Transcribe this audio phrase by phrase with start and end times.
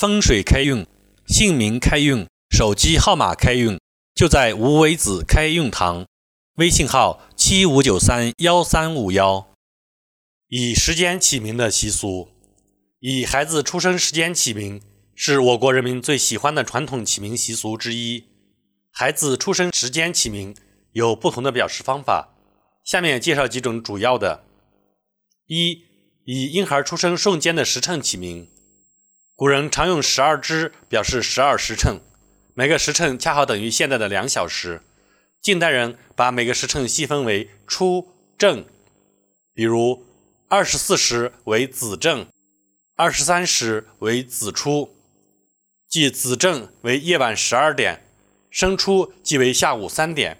[0.00, 0.86] 风水开运、
[1.26, 3.78] 姓名开运、手机号码开运，
[4.14, 6.06] 就在无为子开运堂。
[6.54, 9.46] 微信号：七五九三幺三五幺。
[10.48, 12.30] 以时间起名的习俗，
[13.00, 14.80] 以孩子出生时间起名，
[15.14, 18.24] 是我国人民最喜欢的传统起名习俗之一。
[18.90, 20.56] 孩子出生时间起名
[20.92, 22.30] 有不同的表示方法，
[22.82, 24.46] 下面介绍几种主要的：
[25.48, 25.82] 一、
[26.24, 28.48] 以婴孩出生瞬间的时辰起名。
[29.40, 32.02] 古人常用十二支表示十二时辰，
[32.52, 34.82] 每个时辰恰好等于现在的两小时。
[35.40, 38.66] 近代人把每个时辰细分为初、正，
[39.54, 40.04] 比如
[40.50, 42.26] 二十四时为子正，
[42.96, 44.94] 二十三时为子初，
[45.88, 48.04] 即子正为夜晚十二点，
[48.50, 50.36] 申初即为下午三点。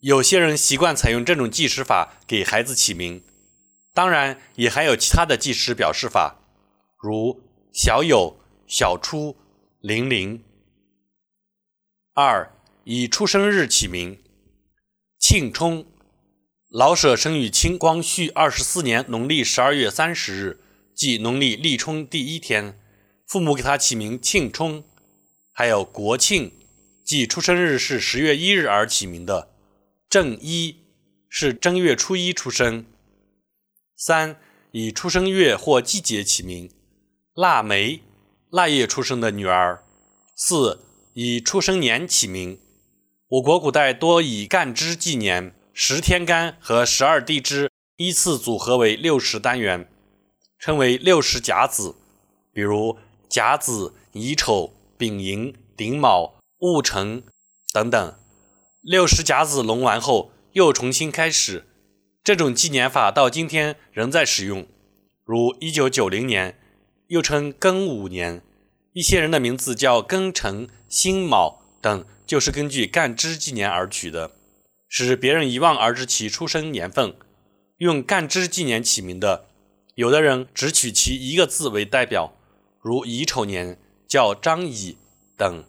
[0.00, 3.22] 有些人习惯采用这种计时法给孩子起名，
[3.94, 6.40] 当然也还有其他的计时表示法，
[6.98, 7.40] 如。
[7.72, 9.34] 小有、小初、
[9.80, 10.44] 零零。
[12.12, 14.22] 二、以出生日起名。
[15.18, 15.86] 庆冲，
[16.68, 20.60] 老舍生于清光绪二十四年农历十二月三十日，
[20.94, 22.78] 即农历立春第一天，
[23.26, 24.84] 父母给他起名庆冲。
[25.50, 26.52] 还有国庆，
[27.02, 29.48] 即出生日是十月一日而起名的。
[30.10, 30.76] 正一，
[31.30, 32.84] 是正月初一出生。
[33.96, 34.38] 三、
[34.72, 36.70] 以出生月或季节起名。
[37.34, 38.02] 腊梅，
[38.50, 39.82] 腊月出生的女儿。
[40.36, 42.60] 四以出生年起名。
[43.26, 49.88] 我国古代多以干支纪年，十天干和十二地支依次组合为六十单元，
[50.58, 51.94] 称为六十甲子。
[52.52, 52.98] 比如
[53.30, 57.22] 甲子、乙丑、丙寅、丁卯、戊辰
[57.72, 58.14] 等等。
[58.82, 61.64] 六十甲子龙完后，又重新开始。
[62.22, 64.66] 这种纪年法到今天仍在使用。
[65.24, 66.58] 如一九九零年。
[67.12, 68.40] 又称庚午年，
[68.94, 74.30] 一些人的名字叫庚辰、辛卯等，就是根据干支纪年而取的，
[74.88, 77.14] 使别人一望而知其出生年份。
[77.76, 79.44] 用干支纪年起名的，
[79.94, 82.32] 有的人只取其一个字为代表，
[82.80, 84.96] 如乙丑年叫张乙
[85.36, 85.64] 等。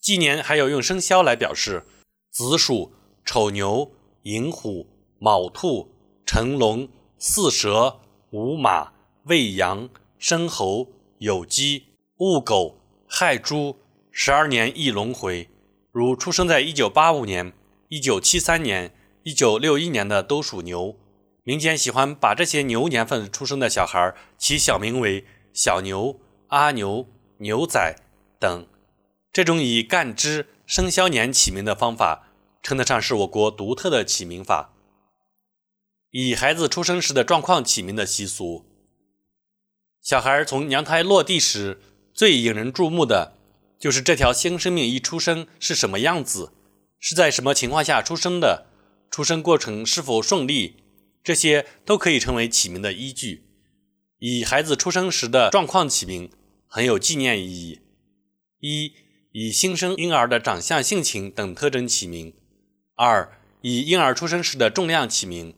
[0.00, 1.84] 纪年还有用生肖来表示，
[2.32, 2.92] 子鼠、
[3.24, 3.92] 丑牛、
[4.24, 4.88] 寅虎、
[5.20, 5.94] 卯兔、
[6.26, 6.88] 辰龙、
[7.20, 8.00] 巳蛇、
[8.32, 8.90] 午马、
[9.26, 9.88] 未羊。
[10.20, 10.86] 申猴、
[11.20, 11.86] 酉鸡、
[12.18, 13.78] 戊狗、亥猪，
[14.10, 15.48] 十二年一轮回。
[15.90, 17.54] 如出生在一九八五年、
[17.88, 20.94] 一九七三年、一九六一年的都属牛。
[21.42, 27.08] 民间喜欢把这些牛年份出生的小孩起小名为小牛、阿牛、
[27.38, 27.96] 牛仔
[28.38, 28.66] 等。
[29.32, 32.28] 这种以干支、生肖年起名的方法，
[32.62, 34.74] 称得上是我国独特的起名法。
[36.10, 38.66] 以孩子出生时的状况起名的习俗。
[40.02, 41.78] 小孩从娘胎落地时，
[42.14, 43.36] 最引人注目的
[43.78, 46.54] 就是这条新生命一出生是什么样子，
[46.98, 48.66] 是在什么情况下出生的，
[49.10, 50.76] 出生过程是否顺利，
[51.22, 53.44] 这些都可以成为起名的依据。
[54.20, 56.30] 以孩子出生时的状况起名，
[56.66, 57.80] 很有纪念意义。
[58.60, 58.92] 一、
[59.32, 62.32] 以新生婴儿的长相、性情等特征起名；
[62.96, 65.54] 二、以婴儿出生时的重量起名。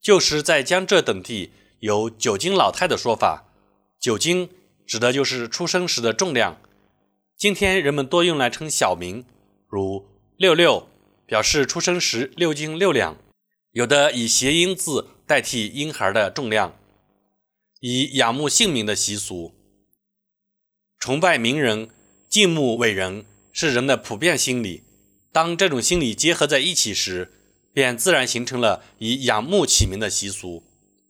[0.00, 1.52] 旧时在江浙等地。
[1.84, 3.44] 有九斤老太的说法，
[4.00, 4.48] 九斤
[4.86, 6.58] 指的就是出生时的重量。
[7.36, 9.26] 今天人们多用来称小名，
[9.68, 10.06] 如
[10.38, 10.88] 六六，
[11.26, 13.18] 表示出生时六斤六两。
[13.72, 16.74] 有的以谐音字代替婴孩的重量。
[17.80, 19.52] 以仰慕姓名的习俗，
[20.98, 21.90] 崇拜名人、
[22.30, 24.84] 敬慕伟人是人的普遍心理。
[25.30, 27.30] 当这种心理结合在一起时，
[27.74, 30.62] 便自然形成了以仰慕起名的习俗，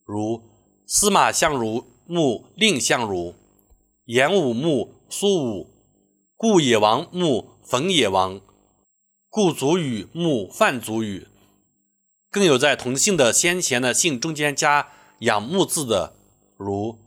[0.05, 0.43] 如。
[0.87, 3.35] 司马相如墓蔺相如，
[4.05, 5.71] 颜武墓苏武，
[6.37, 8.41] 顾野王墓冯野王，
[9.31, 11.27] 顾祖禹墓范祖禹。
[12.31, 14.91] 更有在同姓的先前的姓中间加
[15.21, 16.15] 仰慕字的，
[16.59, 16.99] 如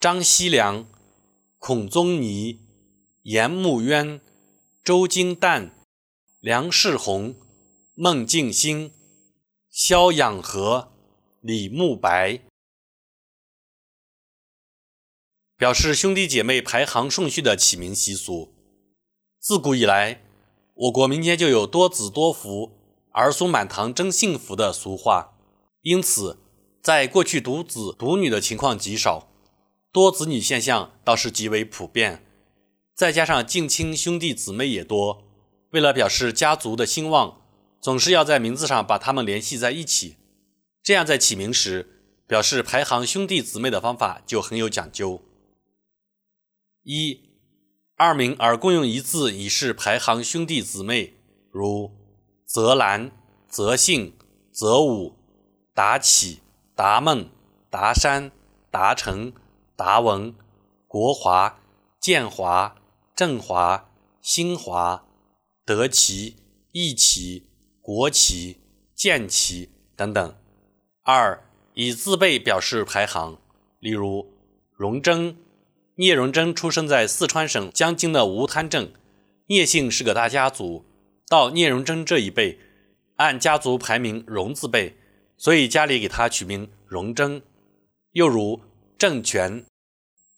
[0.00, 0.84] 张希良、
[1.58, 2.58] 孔宗尼、
[3.22, 4.20] 颜穆渊、
[4.82, 5.70] 周金旦、
[6.40, 7.36] 梁世宏、
[7.94, 8.90] 孟敬兴、
[9.70, 10.88] 萧养和、
[11.40, 12.40] 李慕白。
[15.60, 18.54] 表示兄弟姐妹排行顺序的起名习俗，
[19.38, 20.22] 自古以来，
[20.72, 22.78] 我国民间就有多子多福、
[23.12, 25.34] 儿孙满堂真幸福的俗话。
[25.82, 26.38] 因此，
[26.82, 29.28] 在过去独子独女的情况极少，
[29.92, 32.24] 多子女现象倒是极为普遍。
[32.94, 35.24] 再加上近亲兄弟姊妹也多，
[35.72, 37.42] 为了表示家族的兴旺，
[37.82, 40.16] 总是要在名字上把他们联系在一起。
[40.82, 45.20] 这样在起名时，表示排行兄弟姊妹的方法就很有讲究。
[46.82, 47.28] 一、
[47.96, 51.12] 二名而共用一字，以示排行兄弟姊妹，
[51.50, 51.94] 如
[52.46, 53.12] 泽兰、
[53.46, 54.16] 泽信、
[54.50, 55.14] 泽武、
[55.74, 56.40] 达启、
[56.74, 57.28] 达梦、
[57.68, 58.32] 达山、
[58.70, 59.34] 达成、
[59.76, 60.34] 达文、
[60.86, 61.60] 国华、
[62.00, 62.76] 建华、
[63.14, 63.90] 振华、
[64.22, 65.04] 新华、
[65.66, 66.36] 德齐、
[66.72, 67.50] 义齐、
[67.82, 68.58] 国齐、
[68.94, 70.34] 建齐等等。
[71.02, 71.44] 二、
[71.74, 73.38] 以字辈表示排行，
[73.80, 74.32] 例如
[74.72, 75.36] 荣臻。
[76.00, 78.90] 聂荣臻出生在四川省江津的吴滩镇，
[79.48, 80.86] 聂姓是个大家族。
[81.28, 82.58] 到聂荣臻这一辈，
[83.16, 84.96] 按家族排名荣字辈，
[85.36, 87.42] 所以家里给他取名荣臻。
[88.12, 88.62] 又如
[88.96, 89.66] 郑权，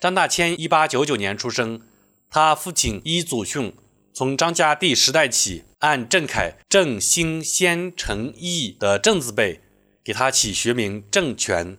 [0.00, 1.80] 张大千一八九九年出生，
[2.28, 3.72] 他父亲依祖训，
[4.12, 9.60] 从张家第十代起，按郑恺、郑兴、先、陈、义的郑字辈，
[10.02, 11.78] 给他起学名郑权。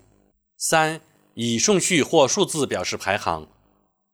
[0.57, 1.01] 三
[1.33, 3.50] 以顺序或数字表示排行。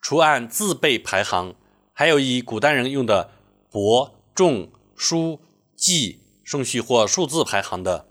[0.01, 1.55] 除按字辈排行，
[1.93, 3.31] 还有以古代人用的
[3.69, 5.39] 伯、仲、叔、
[5.75, 8.07] 季顺序或数字排行的。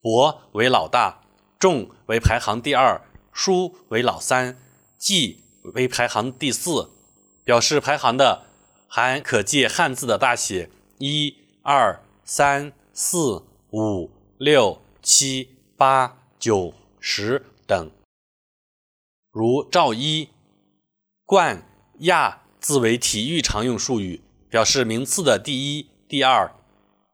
[0.00, 1.22] 伯为老大，
[1.58, 3.00] 仲为排行第二，
[3.32, 4.56] 叔为老三，
[4.98, 5.42] 季
[5.74, 6.90] 为排行第四。
[7.42, 8.46] 表示排行的
[8.88, 17.90] 还可借汉字的大写一、二、三、四、五、六、七、八、九、十等。
[19.30, 20.28] 如赵一。
[21.28, 21.66] 冠、
[22.02, 26.54] 亚字为体育常用术语，表示名次的第一、第二，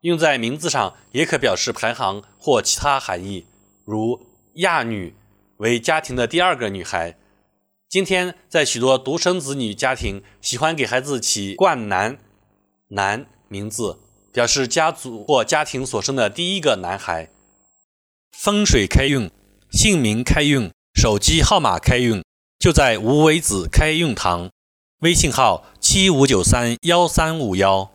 [0.03, 3.47] 用在名字上也可表示排行或其他含义。
[3.87, 4.27] 如
[4.57, 5.15] 亚女
[5.57, 7.17] 为家庭的第二个女孩。
[7.89, 12.19] 今天在许多独生子女家庭，喜欢给孩子起冠男、
[12.89, 13.99] 男名字，
[14.31, 17.31] 表示家族或家庭所生的第一个男孩。
[18.31, 19.31] 风水开运，
[19.71, 22.23] 姓名开运，手机号码开运。
[22.63, 24.49] 就在无为子开运堂，
[25.01, 27.91] 微信号七五九三幺三五幺。